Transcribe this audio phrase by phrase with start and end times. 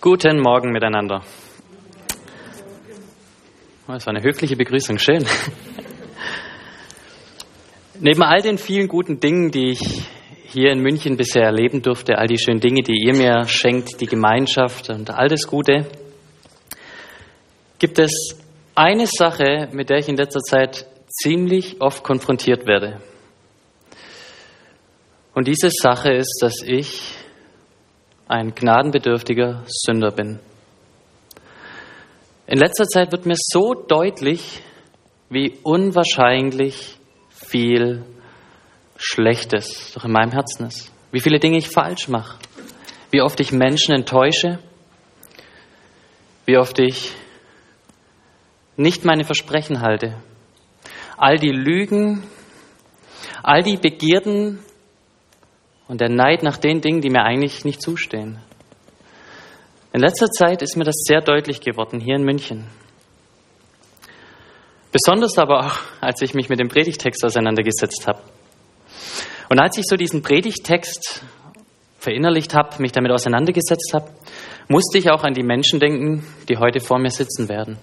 [0.00, 1.22] Guten Morgen miteinander.
[3.86, 5.24] Oh, das war eine höfliche Begrüßung, schön.
[8.00, 10.08] Neben all den vielen guten Dingen, die ich
[10.44, 14.06] hier in München bisher erleben durfte, all die schönen Dinge, die ihr mir schenkt, die
[14.06, 15.86] Gemeinschaft und all das Gute,
[17.78, 18.38] gibt es
[18.74, 20.86] eine Sache, mit der ich in letzter Zeit
[21.22, 23.00] ziemlich oft konfrontiert werde.
[25.34, 27.14] Und diese Sache ist, dass ich
[28.26, 30.40] ein gnadenbedürftiger Sünder bin.
[32.46, 34.62] In letzter Zeit wird mir so deutlich,
[35.30, 36.96] wie unwahrscheinlich
[37.30, 38.04] viel
[38.96, 40.90] Schlechtes doch in meinem Herzen ist.
[41.12, 42.38] Wie viele Dinge ich falsch mache.
[43.10, 44.58] Wie oft ich Menschen enttäusche.
[46.46, 47.12] Wie oft ich
[48.76, 50.16] nicht meine Versprechen halte.
[51.18, 52.22] All die Lügen,
[53.42, 54.60] all die Begierden
[55.88, 58.38] und der Neid nach den Dingen, die mir eigentlich nicht zustehen.
[59.92, 62.66] In letzter Zeit ist mir das sehr deutlich geworden hier in München.
[64.92, 68.20] Besonders aber auch, als ich mich mit dem Predigtext auseinandergesetzt habe.
[69.50, 71.22] Und als ich so diesen Predigtext
[71.98, 74.10] verinnerlicht habe, mich damit auseinandergesetzt habe,
[74.68, 77.78] musste ich auch an die Menschen denken, die heute vor mir sitzen werden.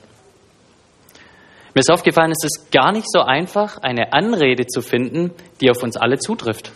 [1.75, 5.83] Mir ist aufgefallen, es ist gar nicht so einfach, eine Anrede zu finden, die auf
[5.83, 6.71] uns alle zutrifft.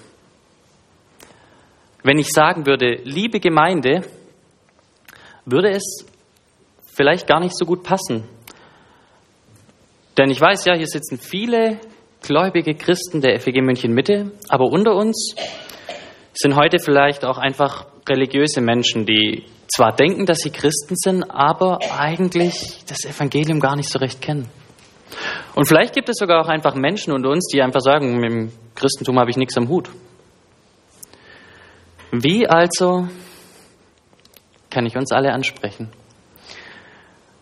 [2.04, 4.02] Wenn ich sagen würde, liebe Gemeinde,
[5.46, 6.06] würde es
[6.94, 8.26] vielleicht gar nicht so gut passen.
[10.18, 11.80] Denn ich weiß ja, hier sitzen viele
[12.22, 15.34] gläubige Christen der FEG München Mitte, aber unter uns
[16.34, 21.80] sind heute vielleicht auch einfach religiöse Menschen, die zwar denken, dass sie Christen sind, aber
[21.98, 24.50] eigentlich das Evangelium gar nicht so recht kennen.
[25.56, 28.52] Und vielleicht gibt es sogar auch einfach Menschen unter uns, die einfach sagen, mit dem
[28.76, 29.90] Christentum habe ich nichts am Hut.
[32.12, 33.08] Wie also
[34.70, 35.90] kann ich uns alle ansprechen?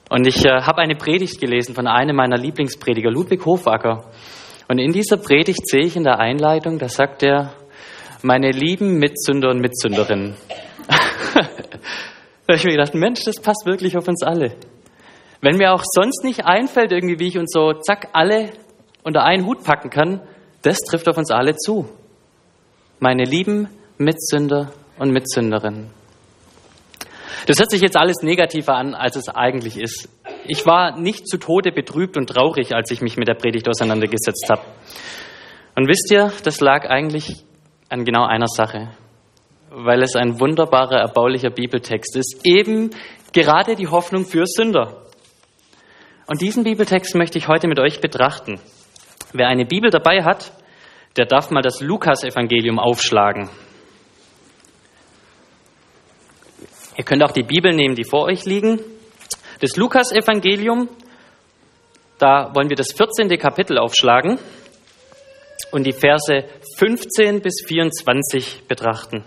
[0.10, 4.06] Und ich äh, habe eine Predigt gelesen von einem meiner Lieblingsprediger, Ludwig Hofacker.
[4.70, 7.54] Und in dieser Predigt sehe ich in der Einleitung, da sagt er,
[8.22, 10.36] meine lieben Mitsünder und Mitsünderinnen.
[11.34, 11.42] da
[12.48, 14.56] habe ich mir gedacht, Mensch, das passt wirklich auf uns alle.
[15.42, 18.52] Wenn mir auch sonst nicht einfällt, irgendwie, wie ich uns so, zack, alle
[19.04, 20.22] unter einen Hut packen kann,
[20.64, 21.88] das trifft auf uns alle zu.
[23.00, 25.92] Meine lieben Mitsünder und Mitsünderinnen.
[27.46, 30.10] Das hört sich jetzt alles negativer an, als es eigentlich ist.
[30.46, 34.48] Ich war nicht zu Tode betrübt und traurig, als ich mich mit der Predigt auseinandergesetzt
[34.50, 34.64] habe.
[35.76, 37.46] Und wisst ihr, das lag eigentlich
[37.90, 38.90] an genau einer Sache,
[39.70, 42.90] weil es ein wunderbarer, erbaulicher Bibeltext ist, eben
[43.32, 45.04] gerade die Hoffnung für Sünder.
[46.28, 48.60] Und diesen Bibeltext möchte ich heute mit euch betrachten.
[49.32, 50.52] Wer eine Bibel dabei hat,
[51.16, 53.50] der darf mal das Lukas-Evangelium aufschlagen.
[56.98, 58.82] Ihr könnt auch die Bibel nehmen, die vor euch liegen.
[59.62, 60.90] Das Lukas-Evangelium,
[62.20, 63.30] da wollen wir das 14.
[63.40, 64.38] Kapitel aufschlagen
[65.72, 66.44] und die Verse
[66.78, 69.24] 15 bis 24 betrachten.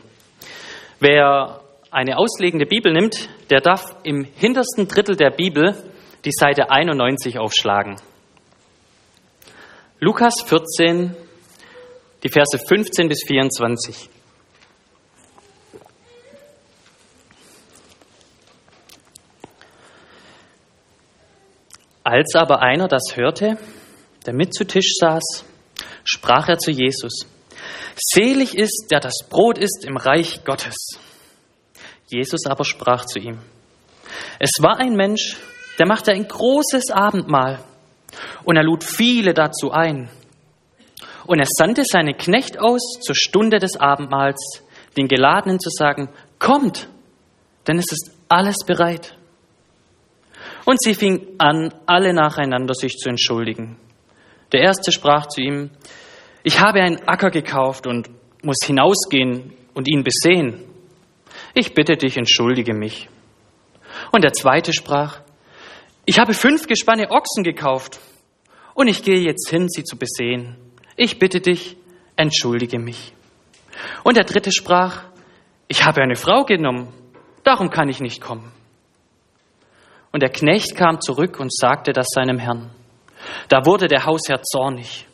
[0.98, 5.74] Wer eine auslegende Bibel nimmt, der darf im hintersten Drittel der Bibel
[6.24, 7.96] die Seite 91 aufschlagen.
[10.00, 11.16] Lukas 14,
[12.22, 14.08] die Verse 15 bis 24.
[22.02, 23.56] Als aber einer das hörte,
[24.26, 25.44] der mit zu Tisch saß,
[26.04, 27.26] sprach er zu Jesus,
[27.96, 30.98] Selig ist, der das Brot isst im Reich Gottes.
[32.08, 33.38] Jesus aber sprach zu ihm,
[34.38, 35.36] Es war ein Mensch,
[35.80, 37.58] der machte ein großes Abendmahl
[38.44, 40.10] und er lud viele dazu ein.
[41.26, 44.62] Und er sandte seinen Knecht aus zur Stunde des Abendmahls,
[44.98, 46.86] den Geladenen zu sagen, Kommt,
[47.66, 49.16] denn es ist alles bereit.
[50.66, 53.78] Und sie fing an, alle nacheinander sich zu entschuldigen.
[54.52, 55.70] Der erste sprach zu ihm,
[56.42, 58.10] ich habe einen Acker gekauft und
[58.42, 60.62] muss hinausgehen und ihn besehen.
[61.54, 63.08] Ich bitte dich, entschuldige mich.
[64.12, 65.20] Und der zweite sprach,
[66.04, 68.00] ich habe fünf Gespanne Ochsen gekauft
[68.74, 70.56] und ich gehe jetzt hin, sie zu besehen.
[70.96, 71.76] Ich bitte dich,
[72.16, 73.12] entschuldige mich.
[74.04, 75.04] Und der dritte sprach,
[75.68, 76.92] ich habe eine Frau genommen,
[77.44, 78.52] darum kann ich nicht kommen.
[80.12, 82.70] Und der Knecht kam zurück und sagte das seinem Herrn.
[83.48, 85.06] Da wurde der Hausherr zornig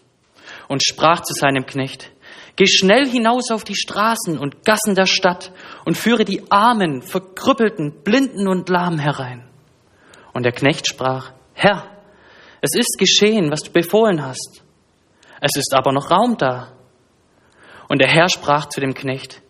[0.68, 2.10] und sprach zu seinem Knecht,
[2.56, 5.52] Geh schnell hinaus auf die Straßen und Gassen der Stadt
[5.84, 9.45] und führe die Armen, Verkrüppelten, Blinden und Lahmen herein.
[10.36, 11.82] Und der Knecht sprach, Herr,
[12.60, 14.62] es ist geschehen, was du befohlen hast.
[15.40, 16.74] Es ist aber noch Raum da.
[17.88, 19.40] Und der Herr sprach zu dem Knecht,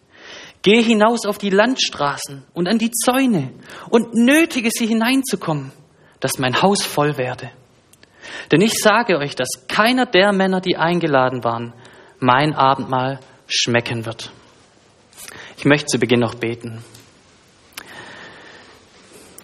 [0.63, 3.53] Geh hinaus auf die Landstraßen und an die Zäune
[3.91, 5.73] und nötige sie hineinzukommen,
[6.21, 7.51] dass mein Haus voll werde.
[8.53, 11.75] Denn ich sage euch, dass keiner der Männer, die eingeladen waren,
[12.21, 13.19] mein Abendmahl
[13.49, 14.31] schmecken wird.
[15.59, 16.85] Ich möchte zu Beginn noch beten.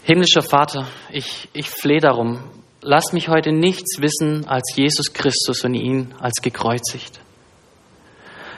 [0.05, 2.43] Himmlischer Vater, ich, ich flehe darum,
[2.81, 7.21] lass mich heute nichts wissen als Jesus Christus und ihn als gekreuzigt.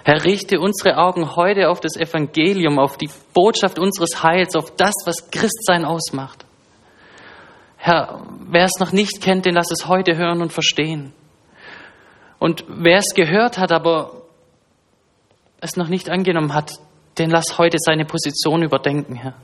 [0.04, 4.94] Herr, richte unsere Augen heute auf das Evangelium, auf die Botschaft unseres Heils, auf das,
[5.04, 6.46] was Christsein ausmacht.
[7.76, 11.12] Herr, wer es noch nicht kennt, den lass es heute hören und verstehen.
[12.38, 14.22] Und wer es gehört hat, aber
[15.60, 16.72] es noch nicht angenommen hat,
[17.18, 19.34] den lass heute seine Position überdenken, Herr.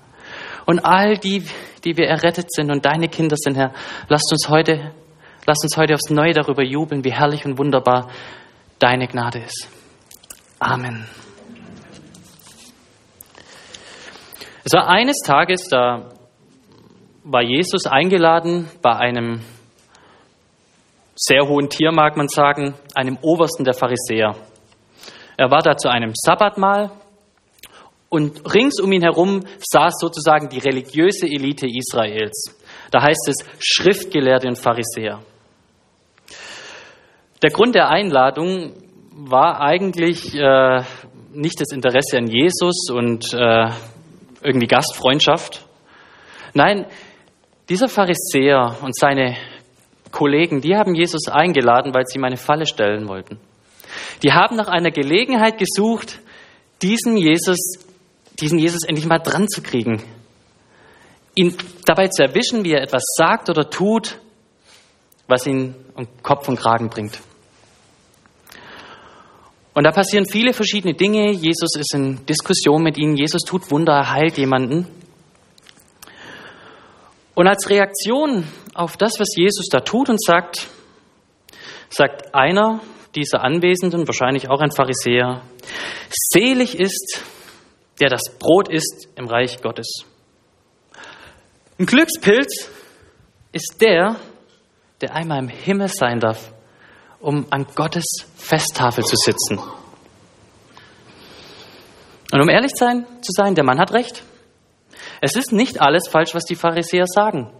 [0.70, 1.44] Und all die,
[1.82, 3.72] die wir errettet sind und deine Kinder sind, Herr,
[4.08, 4.92] lasst uns heute,
[5.44, 8.08] lasst uns heute aufs Neue darüber jubeln, wie herrlich und wunderbar
[8.78, 9.68] deine Gnade ist.
[10.60, 11.08] Amen.
[14.62, 16.12] Es war eines Tages, da
[17.24, 19.40] war Jesus eingeladen bei einem
[21.16, 24.36] sehr hohen Tier, mag man sagen, einem Obersten der Pharisäer.
[25.36, 26.92] Er war da zu einem Sabbatmahl
[28.10, 32.58] und rings um ihn herum saß sozusagen die religiöse Elite Israels.
[32.90, 35.20] Da heißt es Schriftgelehrte und Pharisäer.
[37.42, 38.74] Der Grund der Einladung
[39.12, 40.82] war eigentlich äh,
[41.32, 43.70] nicht das Interesse an Jesus und äh,
[44.42, 45.64] irgendwie Gastfreundschaft.
[46.52, 46.86] Nein,
[47.68, 49.36] dieser Pharisäer und seine
[50.10, 53.38] Kollegen, die haben Jesus eingeladen, weil sie ihm eine Falle stellen wollten.
[54.24, 56.18] Die haben nach einer Gelegenheit gesucht,
[56.82, 57.89] diesen Jesus
[58.40, 60.02] diesen Jesus endlich mal dran zu kriegen.
[61.34, 64.18] Ihn dabei zu erwischen, wie er etwas sagt oder tut,
[65.26, 67.20] was ihn um Kopf und Kragen bringt.
[69.72, 71.30] Und da passieren viele verschiedene Dinge.
[71.30, 73.16] Jesus ist in Diskussion mit ihnen.
[73.16, 74.86] Jesus tut Wunder, er heilt jemanden.
[77.34, 78.44] Und als Reaktion
[78.74, 80.66] auf das, was Jesus da tut und sagt,
[81.88, 82.80] sagt einer
[83.14, 85.42] dieser Anwesenden, wahrscheinlich auch ein Pharisäer,
[86.10, 87.22] selig ist,
[88.00, 90.04] der das Brot ist im Reich Gottes.
[91.78, 92.68] Ein Glückspilz
[93.52, 94.16] ist der,
[95.00, 96.52] der einmal im Himmel sein darf,
[97.20, 98.04] um an Gottes
[98.36, 99.58] Festtafel zu sitzen.
[102.32, 104.22] Und um ehrlich sein, zu sein, der Mann hat recht.
[105.20, 107.50] Es ist nicht alles falsch, was die Pharisäer sagen.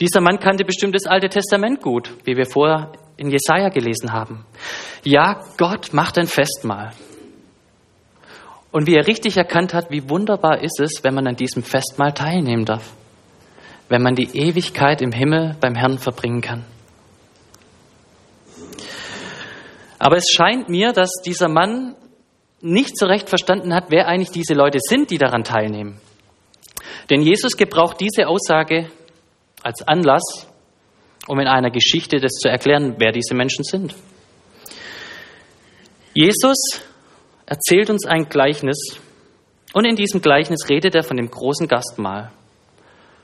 [0.00, 4.44] Dieser Mann kannte bestimmt das Alte Testament gut, wie wir vorher in Jesaja gelesen haben.
[5.04, 6.92] Ja, Gott macht ein Festmahl.
[8.72, 12.12] Und wie er richtig erkannt hat, wie wunderbar ist es, wenn man an diesem Festmahl
[12.12, 12.94] teilnehmen darf.
[13.88, 16.64] Wenn man die Ewigkeit im Himmel beim Herrn verbringen kann.
[19.98, 21.94] Aber es scheint mir, dass dieser Mann
[22.62, 26.00] nicht so recht verstanden hat, wer eigentlich diese Leute sind, die daran teilnehmen.
[27.10, 28.90] Denn Jesus gebraucht diese Aussage
[29.62, 30.48] als Anlass,
[31.28, 33.94] um in einer Geschichte das zu erklären, wer diese Menschen sind.
[36.14, 36.82] Jesus
[37.52, 38.98] erzählt uns ein Gleichnis
[39.74, 42.32] und in diesem Gleichnis redet er von dem großen Gastmahl,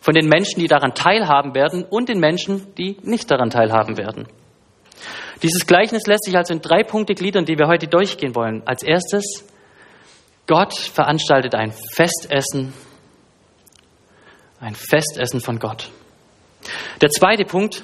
[0.01, 4.29] von den Menschen, die daran teilhaben werden und den Menschen, die nicht daran teilhaben werden.
[5.43, 8.63] Dieses Gleichnis lässt sich also in drei Punkte gliedern, die wir heute durchgehen wollen.
[8.67, 9.47] Als erstes,
[10.47, 12.75] Gott veranstaltet ein Festessen,
[14.61, 15.91] ein Festessen von Gott.
[17.01, 17.83] Der zweite Punkt,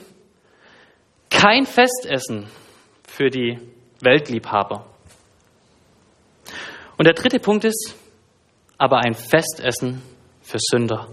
[1.31, 2.49] kein Festessen
[3.09, 3.59] für die
[4.03, 4.94] Weltliebhaber.
[6.97, 7.95] Und der dritte Punkt ist
[8.79, 10.03] aber ein Festessen
[10.43, 11.09] für Sünder.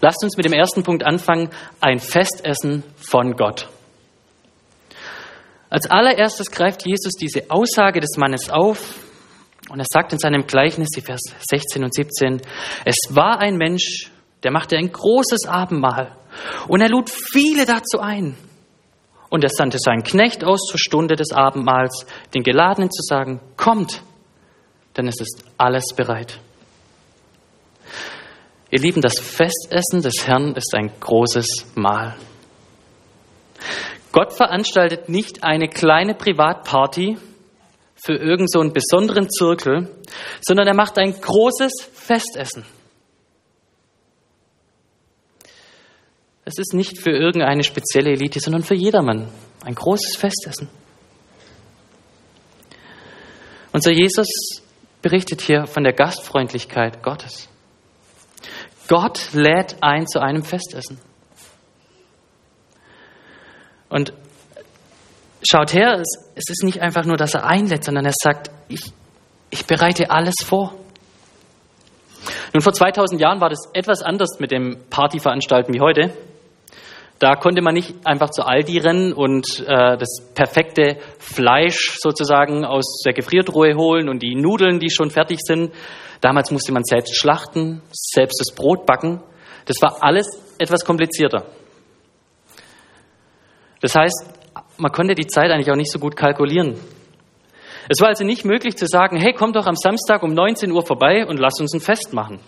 [0.00, 1.50] Lasst uns mit dem ersten Punkt anfangen,
[1.80, 3.68] ein Festessen von Gott.
[5.70, 8.94] Als allererstes greift Jesus diese Aussage des Mannes auf
[9.68, 12.40] und er sagt in seinem Gleichnis, die Vers 16 und 17,
[12.84, 14.10] es war ein Mensch,
[14.42, 16.16] der machte ein großes Abendmahl
[16.68, 18.36] und er lud viele dazu ein.
[19.30, 24.02] Und er sandte seinen Knecht aus zur Stunde des Abendmahls, den Geladenen zu sagen, kommt,
[24.96, 26.40] denn es ist alles bereit.
[28.70, 32.16] Ihr Lieben, das Festessen des Herrn ist ein großes Mahl.
[34.12, 37.18] Gott veranstaltet nicht eine kleine Privatparty
[37.94, 39.88] für irgendeinen so besonderen Zirkel,
[40.40, 42.64] sondern er macht ein großes Festessen.
[46.48, 49.28] Es ist nicht für irgendeine spezielle Elite, sondern für jedermann.
[49.66, 50.70] Ein großes Festessen.
[53.70, 54.62] Unser Jesus
[55.02, 57.50] berichtet hier von der Gastfreundlichkeit Gottes.
[58.88, 60.98] Gott lädt ein zu einem Festessen.
[63.90, 64.14] Und
[65.46, 68.80] schaut her, es, ist nicht einfach nur, dass er einlädt, sondern er sagt, ich,
[69.50, 70.74] ich bereite alles vor.
[72.54, 76.14] Nun, vor 2000 Jahren war das etwas anders mit dem Partyveranstalten wie heute.
[77.18, 83.02] Da konnte man nicht einfach zu Aldi rennen und äh, das perfekte Fleisch sozusagen aus
[83.04, 85.72] der Gefriertruhe holen und die Nudeln, die schon fertig sind.
[86.20, 89.20] Damals musste man selbst schlachten, selbst das Brot backen.
[89.64, 90.26] Das war alles
[90.58, 91.46] etwas komplizierter.
[93.80, 94.24] Das heißt,
[94.76, 96.78] man konnte die Zeit eigentlich auch nicht so gut kalkulieren.
[97.88, 100.84] Es war also nicht möglich zu sagen, hey, komm doch am Samstag um 19 Uhr
[100.84, 102.38] vorbei und lass uns ein Fest machen.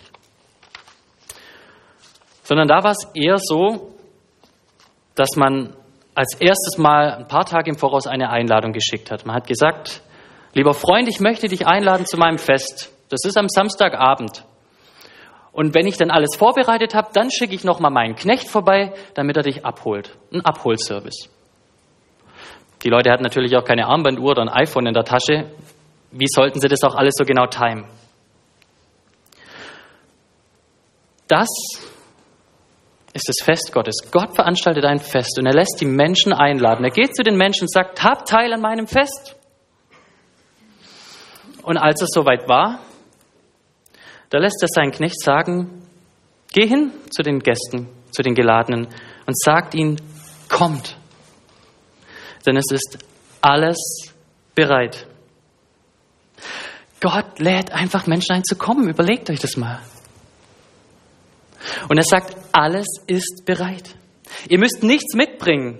[2.43, 3.95] Sondern da war es eher so,
[5.21, 5.75] dass man
[6.15, 9.23] als erstes Mal ein paar Tage im Voraus eine Einladung geschickt hat.
[9.23, 10.01] Man hat gesagt,
[10.53, 12.91] lieber Freund, ich möchte dich einladen zu meinem Fest.
[13.09, 14.43] Das ist am Samstagabend.
[15.51, 19.37] Und wenn ich dann alles vorbereitet habe, dann schicke ich nochmal meinen Knecht vorbei, damit
[19.37, 20.17] er dich abholt.
[20.33, 21.29] Ein Abholservice.
[22.83, 25.51] Die Leute hatten natürlich auch keine Armbanduhr oder ein iPhone in der Tasche.
[26.09, 27.85] Wie sollten sie das auch alles so genau timen?
[31.27, 31.47] Das
[33.13, 33.95] ist das Fest Gottes.
[34.11, 36.85] Gott veranstaltet ein Fest und er lässt die Menschen einladen.
[36.85, 39.35] Er geht zu den Menschen und sagt, habt Teil an meinem Fest.
[41.63, 42.79] Und als es soweit war,
[44.29, 45.85] da lässt er seinen Knecht sagen,
[46.53, 48.87] geh hin zu den Gästen, zu den Geladenen
[49.25, 49.97] und sagt ihnen,
[50.47, 50.97] kommt
[52.45, 52.97] denn es ist
[53.41, 53.77] alles
[54.55, 55.07] bereit.
[56.99, 58.87] Gott lädt einfach Menschen ein zu kommen.
[58.89, 59.79] Überlegt euch das mal.
[61.89, 63.95] Und er sagt, alles ist bereit.
[64.49, 65.79] Ihr müsst nichts mitbringen.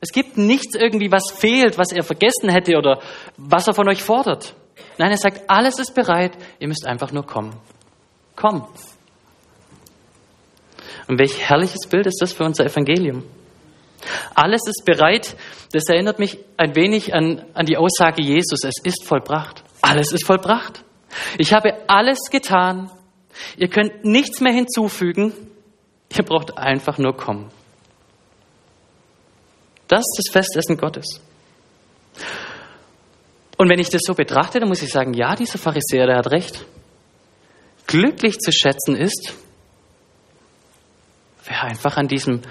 [0.00, 3.00] Es gibt nichts irgendwie, was fehlt, was er vergessen hätte oder
[3.36, 4.54] was er von euch fordert.
[4.96, 7.54] Nein, er sagt, alles ist bereit, ihr müsst einfach nur kommen.
[8.36, 8.66] Komm.
[11.08, 13.24] Und welch herrliches Bild ist das für unser Evangelium?
[14.34, 15.36] Alles ist bereit.
[15.72, 18.60] Das erinnert mich ein wenig an, an die Aussage Jesus.
[18.64, 19.64] Es ist vollbracht.
[19.82, 20.84] Alles ist vollbracht.
[21.38, 22.90] Ich habe alles getan.
[23.56, 25.32] Ihr könnt nichts mehr hinzufügen.
[26.16, 27.50] Ihr braucht einfach nur kommen.
[29.88, 31.20] Das ist das Festessen Gottes.
[33.56, 36.30] Und wenn ich das so betrachte, dann muss ich sagen, ja, dieser Pharisäer, der hat
[36.30, 36.64] recht.
[37.86, 39.34] Glücklich zu schätzen ist,
[41.44, 42.42] wer einfach an diesem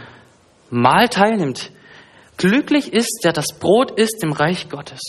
[0.69, 1.71] Mahl teilnimmt.
[2.37, 4.99] Glücklich ist, der das Brot isst im Reich Gottes.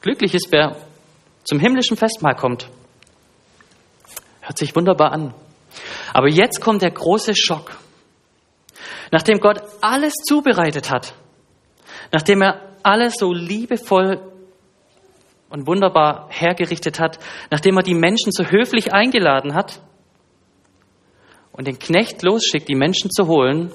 [0.00, 0.76] Glücklich ist, wer
[1.44, 2.68] zum himmlischen Festmahl kommt.
[4.44, 5.32] Hört sich wunderbar an.
[6.12, 7.78] Aber jetzt kommt der große Schock.
[9.10, 11.14] Nachdem Gott alles zubereitet hat,
[12.12, 14.20] nachdem er alles so liebevoll
[15.48, 17.18] und wunderbar hergerichtet hat,
[17.50, 19.80] nachdem er die Menschen so höflich eingeladen hat
[21.52, 23.72] und den Knecht losschickt, die Menschen zu holen,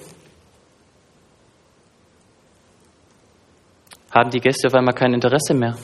[4.11, 5.77] haben die Gäste auf einmal kein Interesse mehr.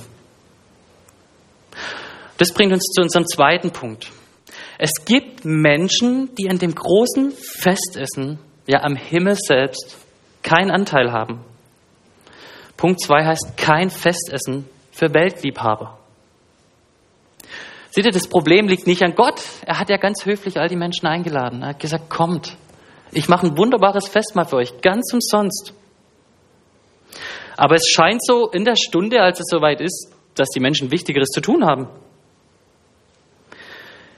[2.37, 4.11] Das bringt uns zu unserem zweiten Punkt.
[4.77, 9.97] Es gibt Menschen, die an dem großen Festessen, ja am Himmel selbst,
[10.43, 11.43] keinen Anteil haben.
[12.77, 15.97] Punkt zwei heißt kein Festessen für Weltliebhaber.
[17.91, 19.41] Seht ihr, das Problem liegt nicht an Gott.
[19.65, 21.61] Er hat ja ganz höflich all die Menschen eingeladen.
[21.61, 22.57] Er hat gesagt, kommt.
[23.11, 25.73] Ich mache ein wunderbares Festmahl für euch, ganz umsonst.
[27.55, 31.29] Aber es scheint so in der Stunde, als es soweit ist, dass die Menschen Wichtigeres
[31.29, 31.87] zu tun haben.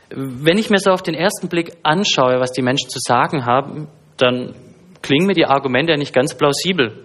[0.10, 3.88] Wenn ich mir so auf den ersten Blick anschaue, was die Menschen zu sagen haben,
[4.16, 4.56] dann
[5.02, 7.04] klingen mir die Argumente ja nicht ganz plausibel.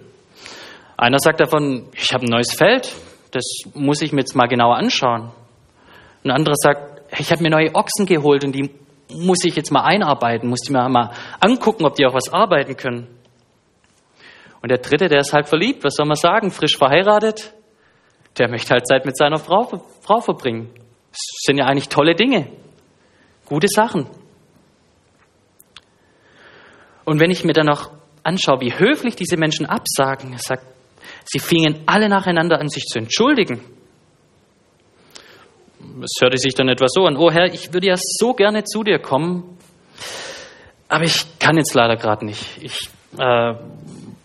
[0.97, 2.93] Einer sagt davon, ich habe ein neues Feld,
[3.31, 3.43] das
[3.73, 5.31] muss ich mir jetzt mal genauer anschauen.
[6.23, 8.71] Ein anderer sagt, ich habe mir neue Ochsen geholt und die
[9.09, 12.77] muss ich jetzt mal einarbeiten, muss die mir mal angucken, ob die auch was arbeiten
[12.77, 13.07] können.
[14.61, 17.53] Und der dritte, der ist halt verliebt, was soll man sagen, frisch verheiratet,
[18.37, 20.69] der möchte halt Zeit mit seiner Frau, Frau verbringen.
[21.11, 22.47] Das sind ja eigentlich tolle Dinge,
[23.45, 24.07] gute Sachen.
[27.05, 27.91] Und wenn ich mir dann noch
[28.23, 30.65] anschaue, wie höflich diese Menschen absagen, sagt,
[31.25, 33.61] sie fingen alle nacheinander an, sich zu entschuldigen.
[36.01, 38.83] Es hörte sich dann etwas so an, oh Herr, ich würde ja so gerne zu
[38.83, 39.57] dir kommen,
[40.87, 42.45] aber ich kann jetzt leider gerade nicht.
[42.61, 43.53] Ich äh,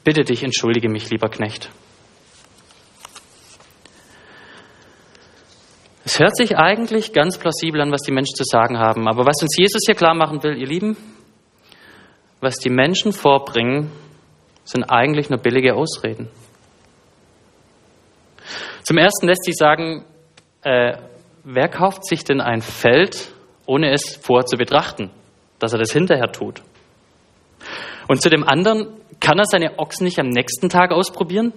[0.08, 1.68] Bitte dich, entschuldige mich, lieber Knecht.
[6.08, 9.06] Es hört sich eigentlich ganz plausibel an, was die Menschen zu sagen haben.
[9.08, 10.96] Aber was uns Jesus hier klar machen will, ihr Lieben,
[12.40, 13.92] was die Menschen vorbringen,
[14.64, 16.30] sind eigentlich nur billige Ausreden.
[18.84, 20.06] Zum Ersten lässt sich sagen,
[20.62, 20.96] äh,
[21.44, 23.30] wer kauft sich denn ein Feld,
[23.66, 25.10] ohne es vorher zu betrachten,
[25.58, 26.62] dass er das hinterher tut?
[28.08, 31.52] Und zu dem anderen, kann er seine Ochsen nicht am nächsten Tag ausprobieren?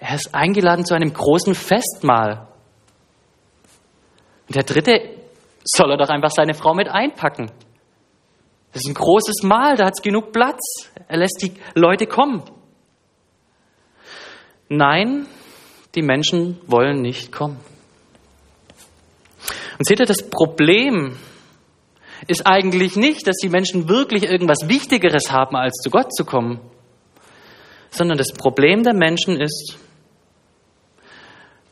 [0.00, 2.48] Er ist eingeladen zu einem großen Festmahl.
[4.48, 4.98] Und der dritte
[5.62, 7.50] soll er doch einfach seine Frau mit einpacken.
[8.72, 10.90] Das ist ein großes Mahl, da hat es genug Platz.
[11.06, 12.42] Er lässt die Leute kommen.
[14.68, 15.26] Nein,
[15.94, 17.58] die Menschen wollen nicht kommen.
[19.78, 21.16] Und seht ihr, das Problem
[22.26, 26.60] ist eigentlich nicht, dass die Menschen wirklich irgendwas Wichtigeres haben, als zu Gott zu kommen,
[27.90, 29.78] sondern das Problem der Menschen ist,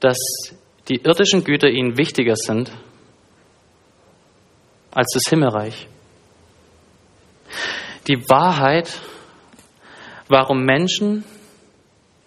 [0.01, 0.19] dass
[0.89, 2.73] die irdischen Güter ihnen wichtiger sind
[4.91, 5.87] als das Himmelreich.
[8.07, 9.01] Die Wahrheit,
[10.29, 11.25] warum Menschen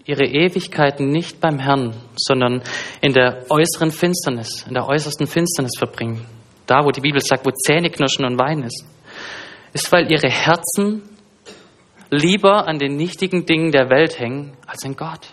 [0.05, 2.61] ihre Ewigkeiten nicht beim Herrn, sondern
[3.01, 6.25] in der äußeren Finsternis, in der äußersten Finsternis verbringen.
[6.65, 8.85] Da, wo die Bibel sagt, wo Zähne knirschen und Wein ist.
[9.73, 11.03] Ist, weil ihre Herzen
[12.09, 15.29] lieber an den nichtigen Dingen der Welt hängen als in Gott.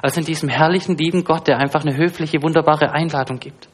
[0.00, 3.68] Als in diesem herrlichen, lieben Gott, der einfach eine höfliche, wunderbare Einladung gibt.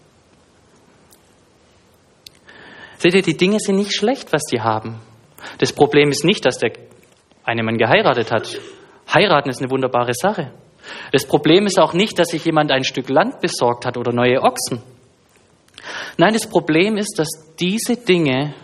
[2.99, 5.01] Seht ihr, die Dinge sind nicht schlecht, was sie haben.
[5.59, 6.73] Das Problem ist nicht, dass der
[7.45, 8.59] eine Mann geheiratet hat.
[9.13, 10.53] Heiraten ist eine wunderbare Sache.
[11.13, 14.43] Das Problem ist auch nicht, dass sich jemand ein Stück Land besorgt hat oder neue
[14.43, 14.83] Ochsen.
[16.17, 18.55] Nein, das Problem ist, dass diese Dinge,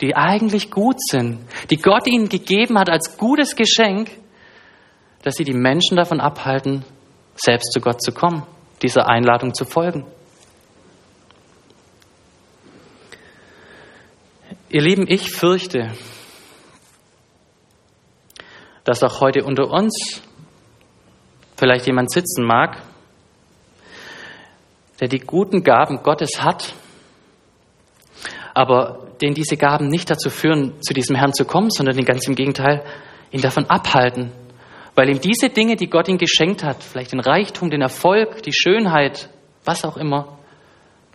[0.00, 4.10] die eigentlich gut sind, die Gott ihnen gegeben hat als gutes Geschenk,
[5.26, 6.84] dass sie die Menschen davon abhalten,
[7.34, 8.46] selbst zu Gott zu kommen,
[8.80, 10.06] dieser Einladung zu folgen.
[14.68, 15.90] Ihr Lieben, ich fürchte,
[18.84, 20.22] dass auch heute unter uns
[21.56, 22.80] vielleicht jemand sitzen mag,
[25.00, 26.72] der die guten Gaben Gottes hat,
[28.54, 32.28] aber den diese Gaben nicht dazu führen, zu diesem Herrn zu kommen, sondern den ganz
[32.28, 32.84] im Gegenteil,
[33.32, 34.30] ihn davon abhalten,
[34.96, 38.52] weil ihm diese Dinge, die Gott ihm geschenkt hat, vielleicht den Reichtum, den Erfolg, die
[38.52, 39.28] Schönheit,
[39.64, 40.38] was auch immer,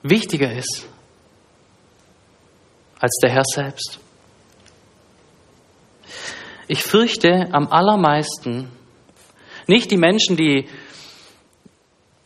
[0.03, 0.87] wichtiger ist
[2.99, 3.99] als der Herr selbst.
[6.67, 8.69] Ich fürchte am allermeisten
[9.65, 10.69] nicht die Menschen, die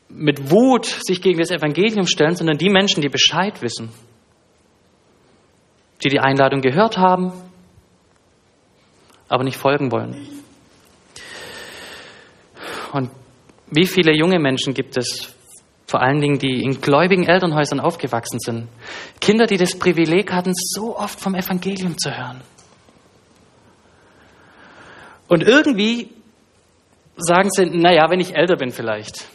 [0.09, 3.89] mit Wut sich gegen das Evangelium stellen, sondern die Menschen, die Bescheid wissen,
[6.03, 7.31] die die Einladung gehört haben,
[9.29, 10.44] aber nicht folgen wollen.
[12.95, 13.11] Und
[13.67, 15.35] wie viele junge Menschen gibt es,
[15.85, 18.69] vor allen Dingen, die in gläubigen Elternhäusern aufgewachsen sind?
[19.19, 22.39] Kinder, die das Privileg hatten, so oft vom Evangelium zu hören.
[25.27, 26.09] Und irgendwie
[27.17, 29.27] sagen sie, naja, wenn ich älter bin vielleicht.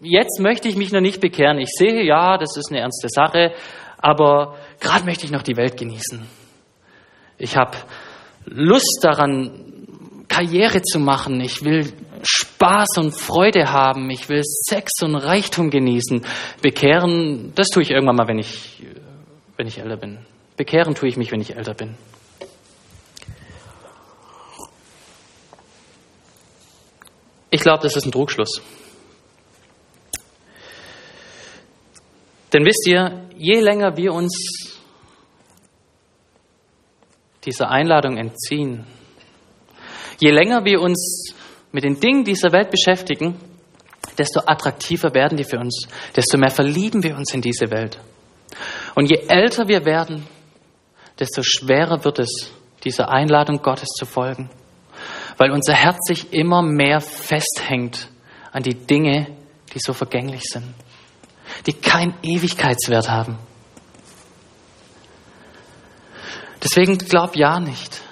[0.00, 1.58] Jetzt möchte ich mich noch nicht bekehren.
[1.58, 3.52] Ich sehe, ja, das ist eine ernste Sache,
[3.98, 6.24] aber gerade möchte ich noch die Welt genießen.
[7.38, 7.76] Ich habe
[8.44, 11.40] Lust daran, Karriere zu machen.
[11.40, 14.08] Ich will Spaß und Freude haben.
[14.10, 16.24] Ich will Sex und Reichtum genießen.
[16.60, 18.82] Bekehren, das tue ich irgendwann mal, wenn ich,
[19.56, 20.18] wenn ich älter bin.
[20.56, 21.96] Bekehren tue ich mich, wenn ich älter bin.
[27.50, 28.62] Ich glaube, das ist ein Trugschluss.
[32.52, 34.80] Denn wisst ihr, je länger wir uns
[37.44, 38.86] dieser Einladung entziehen,
[40.20, 41.34] je länger wir uns
[41.72, 43.36] mit den Dingen dieser Welt beschäftigen,
[44.18, 47.98] desto attraktiver werden die für uns, desto mehr verlieben wir uns in diese Welt.
[48.94, 50.26] Und je älter wir werden,
[51.18, 52.52] desto schwerer wird es,
[52.84, 54.50] dieser Einladung Gottes zu folgen
[55.36, 58.08] weil unser Herz sich immer mehr festhängt
[58.52, 59.26] an die Dinge,
[59.74, 60.74] die so vergänglich sind,
[61.66, 63.38] die keinen Ewigkeitswert haben.
[66.62, 68.02] Deswegen glaub ja nicht,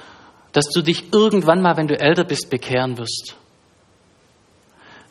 [0.52, 3.36] dass du dich irgendwann mal, wenn du älter bist, bekehren wirst.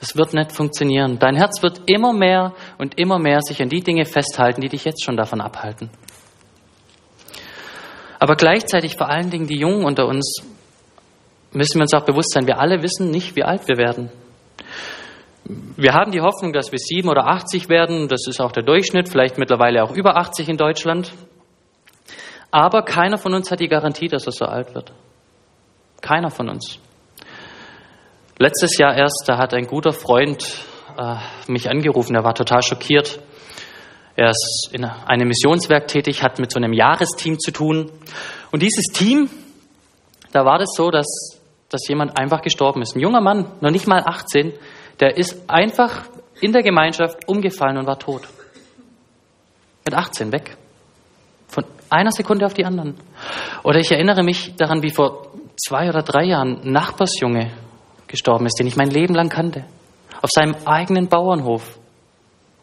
[0.01, 1.19] Es wird nicht funktionieren.
[1.19, 4.85] Dein Herz wird immer mehr und immer mehr sich an die Dinge festhalten, die dich
[4.85, 5.89] jetzt schon davon abhalten.
[8.19, 10.43] Aber gleichzeitig vor allen Dingen die Jungen unter uns
[11.51, 14.09] müssen wir uns auch bewusst sein, wir alle wissen nicht, wie alt wir werden.
[15.45, 18.07] Wir haben die Hoffnung, dass wir sieben oder 80 werden.
[18.07, 21.11] Das ist auch der Durchschnitt, vielleicht mittlerweile auch über 80 in Deutschland.
[22.51, 24.93] Aber keiner von uns hat die Garantie, dass er so alt wird.
[26.01, 26.79] Keiner von uns.
[28.39, 30.63] Letztes Jahr erst, da hat ein guter Freund
[30.97, 31.15] äh,
[31.47, 33.19] mich angerufen, er war total schockiert.
[34.15, 37.91] Er ist in einem Missionswerk tätig, hat mit so einem Jahresteam zu tun.
[38.51, 39.29] Und dieses Team,
[40.31, 42.95] da war das so, dass dass jemand einfach gestorben ist.
[42.95, 44.53] Ein junger Mann, noch nicht mal 18,
[44.99, 46.05] der ist einfach
[46.41, 48.27] in der Gemeinschaft umgefallen und war tot.
[49.85, 50.57] Mit 18 weg.
[51.47, 52.95] Von einer Sekunde auf die anderen.
[53.63, 57.51] Oder ich erinnere mich daran, wie vor zwei oder drei Jahren ein Nachbarsjunge
[58.09, 59.63] gestorben ist, den ich mein Leben lang kannte.
[60.21, 61.79] Auf seinem eigenen Bauernhof.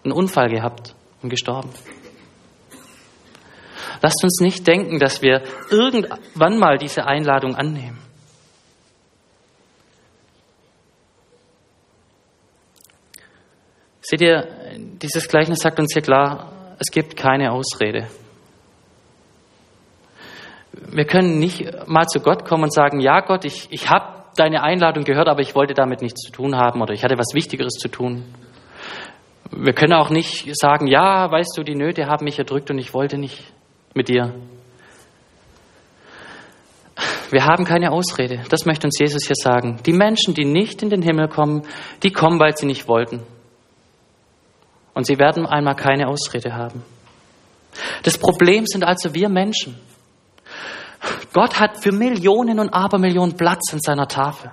[0.04, 1.70] Einen Unfall gehabt und gestorben.
[4.02, 7.98] Lasst uns nicht denken, dass wir irgendwann mal diese Einladung annehmen.
[14.02, 14.46] Seht ihr,
[15.02, 18.08] dieses Gleichnis sagt uns hier klar, es gibt keine Ausrede.
[20.72, 24.62] Wir können nicht mal zu Gott kommen und sagen, ja Gott, ich, ich habe deine
[24.62, 27.74] Einladung gehört, aber ich wollte damit nichts zu tun haben oder ich hatte was Wichtigeres
[27.74, 28.24] zu tun.
[29.50, 32.94] Wir können auch nicht sagen, ja, weißt du, die Nöte haben mich erdrückt und ich
[32.94, 33.42] wollte nicht
[33.94, 34.34] mit dir.
[37.30, 38.42] Wir haben keine Ausrede.
[38.48, 39.80] Das möchte uns Jesus hier sagen.
[39.84, 41.62] Die Menschen, die nicht in den Himmel kommen,
[42.02, 43.22] die kommen, weil sie nicht wollten.
[44.94, 46.82] Und sie werden einmal keine Ausrede haben.
[48.02, 49.76] Das Problem sind also wir Menschen.
[51.32, 54.50] Gott hat für Millionen und Abermillionen Platz in seiner Tafel.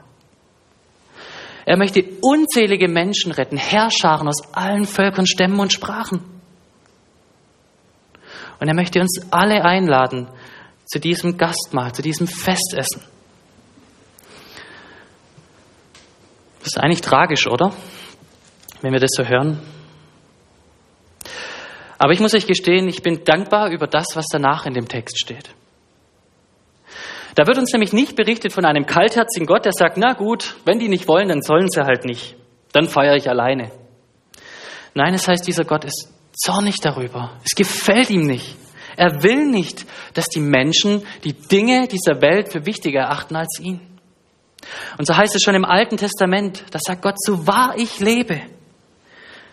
[1.65, 6.21] Er möchte unzählige Menschen retten, Herrscharen aus allen Völkern, Stämmen und Sprachen.
[8.59, 10.27] Und er möchte uns alle einladen
[10.85, 13.01] zu diesem Gastmahl, zu diesem Festessen.
[16.59, 17.73] Das ist eigentlich tragisch, oder?
[18.81, 19.59] Wenn wir das so hören.
[21.97, 25.19] Aber ich muss euch gestehen, ich bin dankbar über das, was danach in dem Text
[25.19, 25.49] steht.
[27.35, 30.79] Da wird uns nämlich nicht berichtet von einem kaltherzigen Gott, der sagt, na gut, wenn
[30.79, 32.35] die nicht wollen, dann sollen sie halt nicht.
[32.73, 33.71] Dann feiere ich alleine.
[34.93, 37.31] Nein, es heißt, dieser Gott ist zornig darüber.
[37.43, 38.55] Es gefällt ihm nicht.
[38.95, 43.81] Er will nicht, dass die Menschen die Dinge dieser Welt für wichtiger erachten als ihn.
[44.97, 48.41] Und so heißt es schon im Alten Testament, da sagt Gott, so wahr ich lebe,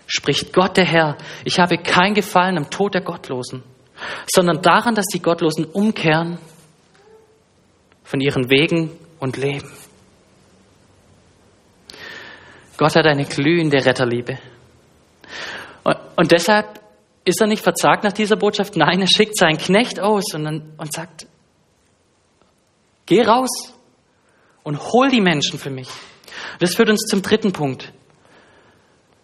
[0.06, 3.62] spricht Gott der Herr, ich habe kein Gefallen am Tod der Gottlosen,
[4.32, 6.38] sondern daran, dass die Gottlosen umkehren
[8.11, 9.70] von ihren Wegen und leben.
[12.77, 14.37] Gott hat eine glühende Retterliebe.
[16.16, 16.81] Und, deshalb
[17.25, 18.75] ist er nicht verzagt nach dieser Botschaft.
[18.77, 20.44] Nein, er schickt seinen Knecht aus und,
[20.77, 21.29] und sagt,
[23.07, 23.75] geh raus
[24.64, 25.88] und hol die Menschen für mich.
[26.59, 27.92] Das führt uns zum dritten Punkt.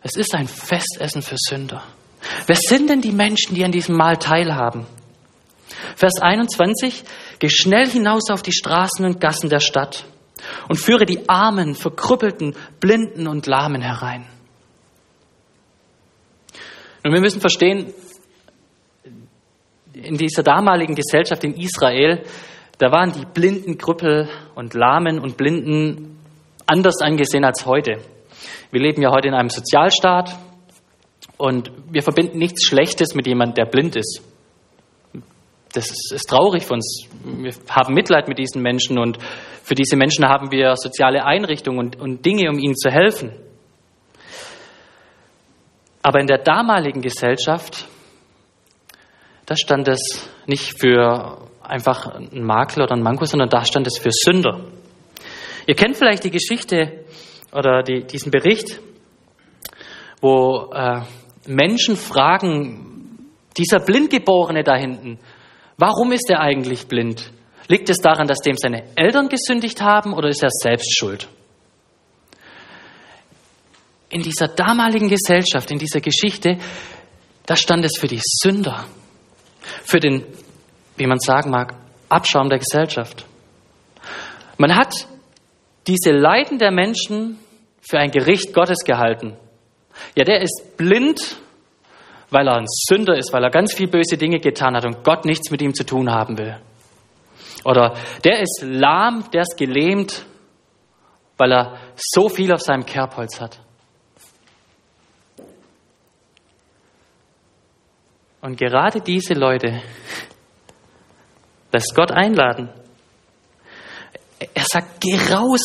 [0.00, 1.82] Es ist ein Festessen für Sünder.
[2.46, 4.86] Wer sind denn die Menschen, die an diesem Mahl teilhaben?
[5.96, 7.02] Vers 21,
[7.38, 10.04] geh schnell hinaus auf die Straßen und Gassen der Stadt
[10.68, 14.26] und führe die Armen, Verkrüppelten, Blinden und Lahmen herein.
[17.04, 17.92] Und wir müssen verstehen,
[19.92, 22.24] in dieser damaligen Gesellschaft in Israel,
[22.78, 26.18] da waren die Blinden, Krüppel und Lahmen und Blinden
[26.66, 28.00] anders angesehen als heute.
[28.70, 30.36] Wir leben ja heute in einem Sozialstaat
[31.38, 34.22] und wir verbinden nichts Schlechtes mit jemandem, der blind ist
[35.72, 37.06] das ist, ist traurig für uns.
[37.22, 39.18] Wir haben Mitleid mit diesen Menschen und
[39.62, 43.32] für diese Menschen haben wir soziale Einrichtungen und, und Dinge, um ihnen zu helfen.
[46.02, 47.86] Aber in der damaligen Gesellschaft,
[49.44, 53.98] da stand es nicht für einfach ein Makel oder ein Manko, sondern da stand es
[53.98, 54.60] für Sünder.
[55.66, 57.04] Ihr kennt vielleicht die Geschichte
[57.52, 58.80] oder die, diesen Bericht,
[60.20, 61.00] wo äh,
[61.46, 65.18] Menschen fragen, dieser Blindgeborene da hinten,
[65.78, 67.30] Warum ist er eigentlich blind?
[67.68, 71.28] Liegt es daran, dass dem seine Eltern gesündigt haben oder ist er selbst schuld?
[74.08, 76.58] In dieser damaligen Gesellschaft, in dieser Geschichte,
[77.44, 78.84] da stand es für die Sünder,
[79.84, 80.24] für den,
[80.96, 81.74] wie man sagen mag,
[82.08, 83.26] Abschaum der Gesellschaft.
[84.58, 85.06] Man hat
[85.86, 87.38] diese Leiden der Menschen
[87.80, 89.36] für ein Gericht Gottes gehalten.
[90.14, 91.36] Ja, der ist blind
[92.36, 95.24] weil er ein Sünder ist, weil er ganz viel böse Dinge getan hat und Gott
[95.24, 96.54] nichts mit ihm zu tun haben will.
[97.64, 97.94] Oder
[98.24, 100.26] der ist lahm, der ist gelähmt,
[101.38, 103.58] weil er so viel auf seinem Kerbholz hat.
[108.42, 109.80] Und gerade diese Leute
[111.72, 112.68] lässt Gott einladen.
[114.52, 115.62] Er sagt, geh raus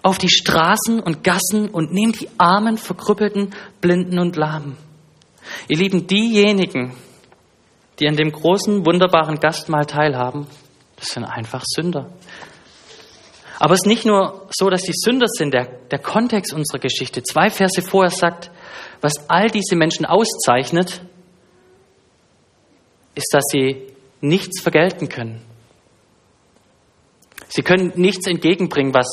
[0.00, 4.76] auf die Straßen und Gassen und nimm die Armen, Verkrüppelten, Blinden und Lahmen.
[5.68, 6.94] Ihr Lieben, diejenigen,
[8.00, 10.46] die an dem großen, wunderbaren Gastmahl teilhaben,
[10.96, 12.10] das sind einfach Sünder.
[13.58, 17.22] Aber es ist nicht nur so, dass die Sünder sind, der, der Kontext unserer Geschichte.
[17.22, 18.50] Zwei Verse vorher sagt,
[19.00, 21.02] was all diese Menschen auszeichnet,
[23.14, 23.86] ist, dass sie
[24.20, 25.40] nichts vergelten können.
[27.48, 29.06] Sie können nichts entgegenbringen, was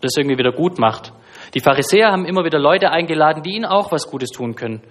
[0.00, 1.12] das irgendwie wieder gut macht.
[1.54, 4.82] Die Pharisäer haben immer wieder Leute eingeladen, die ihnen auch was Gutes tun können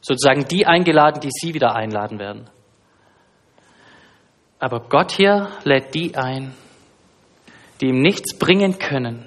[0.00, 2.48] sozusagen die eingeladen, die Sie wieder einladen werden.
[4.58, 6.54] Aber Gott hier lädt die ein,
[7.80, 9.24] die ihm nichts bringen können.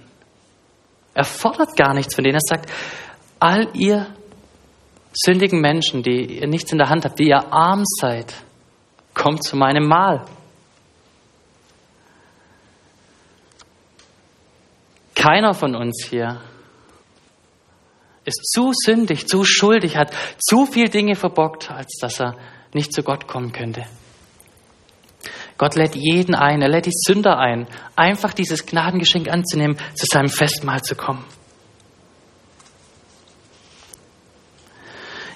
[1.13, 2.35] Er fordert gar nichts von denen.
[2.35, 2.71] Er sagt,
[3.39, 4.07] all ihr
[5.13, 8.33] sündigen Menschen, die ihr nichts in der Hand habt, die ihr arm seid,
[9.13, 10.25] kommt zu meinem Mahl.
[15.15, 16.41] Keiner von uns hier
[18.25, 22.37] ist zu sündig, zu schuldig, hat zu viel Dinge verbockt, als dass er
[22.73, 23.85] nicht zu Gott kommen könnte.
[25.57, 30.29] Gott lädt jeden ein, er lädt die Sünder ein, einfach dieses Gnadengeschenk anzunehmen, zu seinem
[30.29, 31.23] Festmahl zu kommen.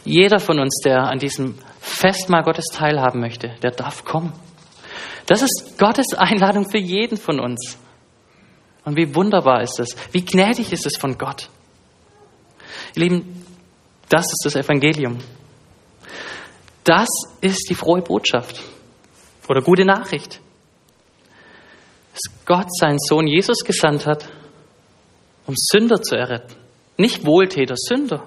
[0.03, 4.33] Jeder von uns, der an diesem Festmahl Gottes teilhaben möchte, der darf kommen.
[5.25, 7.77] Das ist Gottes Einladung für jeden von uns.
[8.83, 11.49] Und wie wunderbar ist es, wie gnädig ist es von Gott.
[12.95, 13.45] Ihr Lieben,
[14.09, 15.17] das ist das Evangelium.
[16.83, 17.09] Das
[17.41, 18.61] ist die frohe Botschaft
[19.49, 20.39] oder gute Nachricht.
[22.13, 24.29] Dass Gott seinen Sohn Jesus gesandt hat,
[25.47, 26.55] um Sünder zu erretten.
[26.97, 28.23] Nicht Wohltäter, Sünder.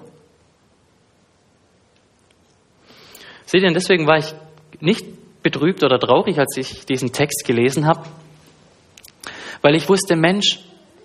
[3.45, 4.35] Seht ihr, deswegen war ich
[4.79, 8.07] nicht betrübt oder traurig, als ich diesen Text gelesen habe,
[9.61, 10.59] weil ich wusste, Mensch,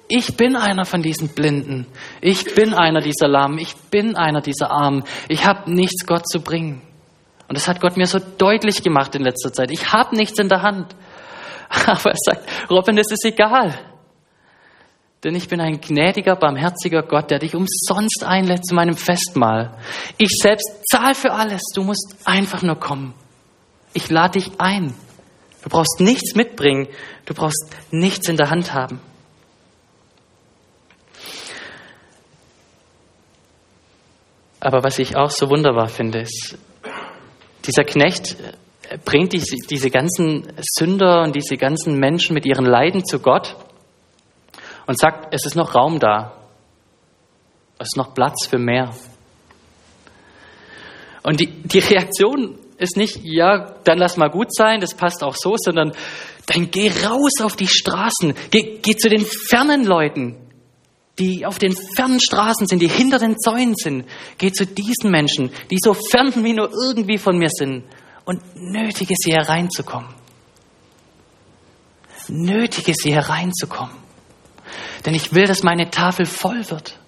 [0.08, 1.86] ich bin einer von diesen Blinden.
[2.20, 3.58] Ich bin einer dieser Lahmen.
[3.58, 5.04] Ich bin einer dieser Armen.
[5.28, 6.82] Ich habe nichts Gott zu bringen.
[7.48, 9.70] Und das hat Gott mir so deutlich gemacht in letzter Zeit.
[9.70, 10.94] Ich habe nichts in der Hand.
[11.86, 13.74] Aber er sagt, Robin, das ist egal.
[15.22, 19.74] Denn ich bin ein gnädiger, barmherziger Gott, der dich umsonst einlädt zu meinem Festmahl.
[20.18, 21.62] Ich selbst zahle für alles.
[21.74, 23.14] Du musst einfach nur kommen.
[23.94, 24.92] Ich lade dich ein.
[25.62, 26.88] Du brauchst nichts mitbringen.
[27.24, 29.00] Du brauchst nichts in der Hand haben.
[34.64, 36.56] Aber was ich auch so wunderbar finde, ist,
[37.66, 38.34] dieser Knecht
[39.04, 43.56] bringt diese, diese ganzen Sünder und diese ganzen Menschen mit ihren Leiden zu Gott
[44.86, 46.32] und sagt, es ist noch Raum da.
[47.78, 48.94] Es ist noch Platz für mehr.
[51.22, 55.36] Und die, die Reaktion ist nicht, ja, dann lass mal gut sein, das passt auch
[55.36, 55.92] so, sondern
[56.46, 60.43] dann geh raus auf die Straßen, geh, geh zu den fernen Leuten,
[61.18, 64.04] die auf den fernen Straßen sind, die hinter den Zäunen sind.
[64.38, 67.84] Geh zu diesen Menschen, die so fern wie nur irgendwie von mir sind
[68.24, 70.08] und nötige sie hereinzukommen.
[72.28, 73.94] Nötige sie hereinzukommen.
[75.04, 76.98] Denn ich will, dass meine Tafel voll wird.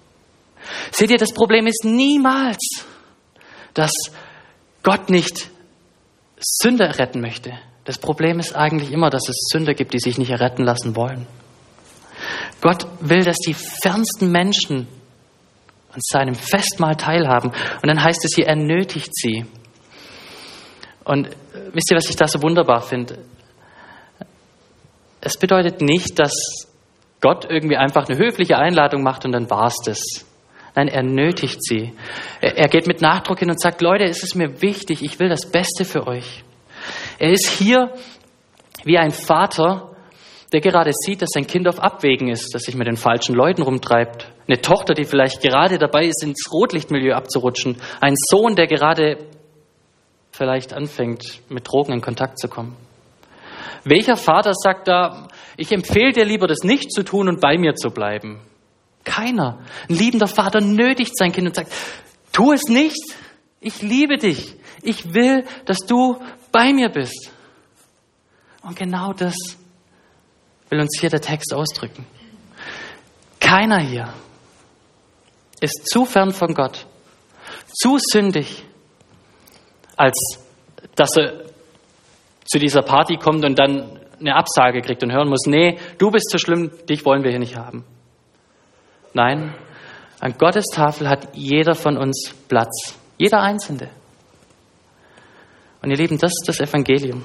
[0.91, 2.85] Seht ihr, das Problem ist niemals,
[3.73, 3.91] dass
[4.83, 5.49] Gott nicht
[6.39, 7.51] Sünder retten möchte.
[7.83, 11.25] Das Problem ist eigentlich immer, dass es Sünder gibt, die sich nicht erretten lassen wollen.
[12.61, 14.87] Gott will, dass die fernsten Menschen
[15.91, 17.51] an seinem Festmahl teilhaben.
[17.51, 19.45] Und dann heißt es hier, er nötigt sie.
[21.03, 21.29] Und
[21.73, 23.19] wisst ihr, was ich da so wunderbar finde?
[25.21, 26.67] Es bedeutet nicht, dass
[27.21, 30.01] Gott irgendwie einfach eine höfliche Einladung macht und dann war's das.
[30.75, 31.93] Nein, er nötigt sie.
[32.39, 35.49] Er geht mit Nachdruck hin und sagt, Leute, es ist mir wichtig, ich will das
[35.49, 36.43] Beste für euch.
[37.17, 37.93] Er ist hier
[38.83, 39.95] wie ein Vater,
[40.53, 43.61] der gerade sieht, dass sein Kind auf Abwägen ist, dass sich mit den falschen Leuten
[43.61, 44.31] rumtreibt.
[44.47, 47.77] Eine Tochter, die vielleicht gerade dabei ist, ins Rotlichtmilieu abzurutschen.
[47.99, 49.17] Ein Sohn, der gerade
[50.31, 52.77] vielleicht anfängt, mit Drogen in Kontakt zu kommen.
[53.83, 57.75] Welcher Vater sagt da, ich empfehle dir lieber, das nicht zu tun und bei mir
[57.75, 58.39] zu bleiben?
[59.03, 59.59] Keiner.
[59.89, 61.71] Ein liebender Vater nötigt sein Kind und sagt,
[62.31, 63.15] tu es nicht.
[63.59, 64.55] Ich liebe dich.
[64.81, 66.17] Ich will, dass du
[66.51, 67.31] bei mir bist.
[68.61, 69.35] Und genau das
[70.69, 72.05] will uns hier der Text ausdrücken.
[73.39, 74.13] Keiner hier
[75.61, 76.85] ist zu fern von Gott,
[77.73, 78.63] zu sündig,
[79.95, 80.39] als
[80.95, 81.45] dass er
[82.45, 86.29] zu dieser Party kommt und dann eine Absage kriegt und hören muss, nee, du bist
[86.29, 87.83] zu schlimm, dich wollen wir hier nicht haben.
[89.13, 89.53] Nein,
[90.19, 93.89] an Gottes Tafel hat jeder von uns Platz, jeder Einzelne.
[95.81, 97.23] Und ihr Lieben, das ist das Evangelium.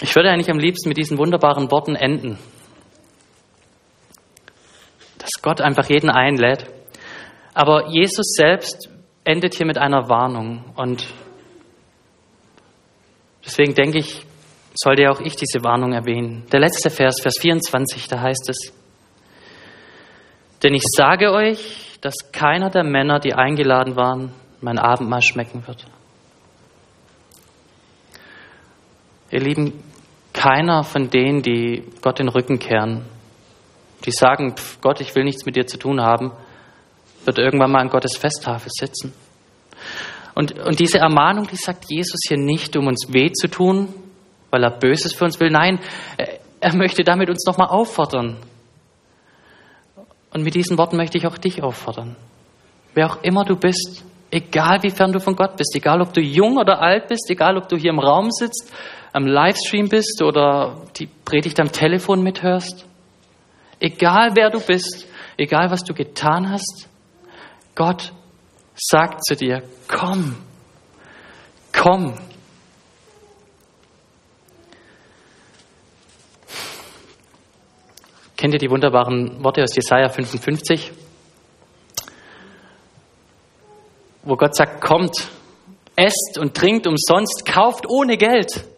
[0.00, 2.38] Ich würde eigentlich am liebsten mit diesen wunderbaren Worten enden.
[5.18, 6.66] Dass Gott einfach jeden einlädt.
[7.54, 8.88] Aber Jesus selbst
[9.24, 10.64] endet hier mit einer Warnung.
[10.76, 11.06] Und
[13.44, 14.26] deswegen denke ich,
[14.74, 16.44] sollte auch ich diese Warnung erwähnen.
[16.52, 18.72] Der letzte Vers, Vers 24, da heißt es,
[20.64, 25.84] denn ich sage euch, dass keiner der Männer, die eingeladen waren, mein Abendmahl schmecken wird.
[29.30, 29.83] Ihr Lieben,
[30.44, 33.06] keiner von denen, die Gott den Rücken kehren,
[34.04, 36.32] die sagen, Gott, ich will nichts mit dir zu tun haben,
[37.24, 39.14] wird irgendwann mal an Gottes Festtafel sitzen.
[40.34, 43.88] Und, und diese Ermahnung, die sagt Jesus hier nicht, um uns weh zu tun,
[44.50, 45.50] weil er Böses für uns will.
[45.50, 45.78] Nein,
[46.60, 48.36] er möchte damit uns nochmal auffordern.
[50.30, 52.16] Und mit diesen Worten möchte ich auch dich auffordern.
[52.92, 56.20] Wer auch immer du bist, egal wie fern du von Gott bist, egal ob du
[56.20, 58.70] jung oder alt bist, egal ob du hier im Raum sitzt,
[59.14, 62.84] am Livestream bist oder die Predigt am Telefon mithörst,
[63.78, 66.88] egal wer du bist, egal was du getan hast,
[67.76, 68.12] Gott
[68.74, 70.36] sagt zu dir, komm,
[71.72, 72.14] komm.
[78.36, 80.92] Kennt ihr die wunderbaren Worte aus Jesaja 55?
[84.24, 85.28] Wo Gott sagt, kommt,
[85.94, 88.73] esst und trinkt umsonst, kauft ohne Geld.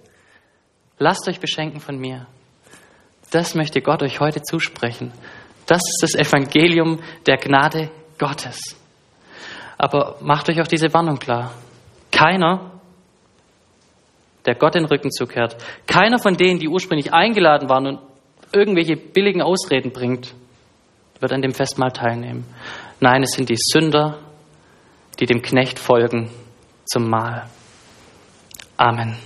[0.99, 2.27] Lasst euch beschenken von mir.
[3.31, 5.13] Das möchte Gott euch heute zusprechen.
[5.67, 8.77] Das ist das Evangelium der Gnade Gottes.
[9.77, 11.53] Aber macht euch auch diese Warnung klar.
[12.11, 12.81] Keiner,
[14.47, 15.57] der Gott den Rücken zukehrt,
[15.87, 18.01] keiner von denen, die ursprünglich eingeladen waren und
[18.53, 20.35] irgendwelche billigen Ausreden bringt,
[21.21, 22.47] wird an dem Festmahl teilnehmen.
[23.01, 24.19] Nein, es sind die Sünder,
[25.19, 26.31] die dem Knecht folgen
[26.85, 27.47] zum Mahl.
[28.77, 29.17] Amen.